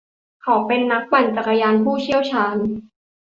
[0.43, 2.57] เขาเป็นนักปั่นจักรยานผู้เชี่ยวชาญ